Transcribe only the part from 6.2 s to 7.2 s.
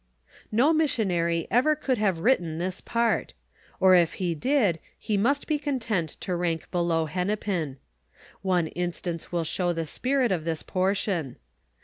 to rank below